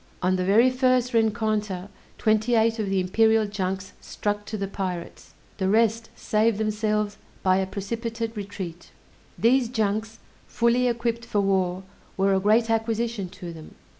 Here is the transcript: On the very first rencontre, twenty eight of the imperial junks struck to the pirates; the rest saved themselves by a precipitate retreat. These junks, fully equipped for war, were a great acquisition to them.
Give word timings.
On 0.23 0.35
the 0.35 0.43
very 0.43 0.71
first 0.71 1.13
rencontre, 1.13 1.87
twenty 2.17 2.55
eight 2.55 2.79
of 2.79 2.89
the 2.89 2.99
imperial 2.99 3.45
junks 3.45 3.93
struck 4.01 4.45
to 4.45 4.57
the 4.57 4.67
pirates; 4.67 5.35
the 5.59 5.69
rest 5.69 6.09
saved 6.15 6.57
themselves 6.57 7.17
by 7.43 7.57
a 7.57 7.67
precipitate 7.67 8.35
retreat. 8.35 8.89
These 9.37 9.69
junks, 9.69 10.17
fully 10.47 10.87
equipped 10.87 11.23
for 11.25 11.41
war, 11.41 11.83
were 12.17 12.33
a 12.33 12.39
great 12.39 12.67
acquisition 12.71 13.29
to 13.29 13.53
them. 13.53 13.75